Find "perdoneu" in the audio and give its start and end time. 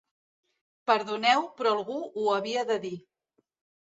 0.91-1.45